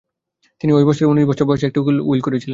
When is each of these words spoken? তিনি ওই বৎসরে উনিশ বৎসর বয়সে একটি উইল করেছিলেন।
তিনি 0.61 0.71
ওই 0.73 0.83
বৎসরে 0.83 1.09
উনিশ 1.11 1.25
বৎসর 1.25 1.45
বয়সে 1.45 1.65
একটি 1.67 1.79
উইল 2.09 2.21
করেছিলেন। 2.21 2.49